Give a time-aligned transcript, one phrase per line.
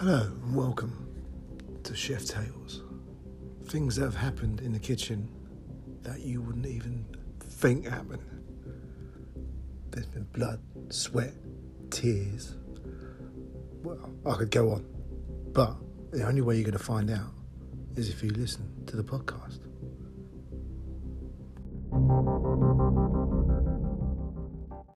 [0.00, 1.08] Hello and welcome
[1.82, 2.82] to Chef Tales.
[3.64, 5.28] Things that have happened in the kitchen
[6.02, 7.04] that you wouldn't even
[7.40, 8.22] think happened.
[9.90, 11.34] There's been blood, sweat,
[11.90, 12.54] tears.
[13.82, 14.86] Well, I could go on,
[15.52, 15.74] but
[16.12, 17.32] the only way you're going to find out
[17.96, 19.58] is if you listen to the podcast.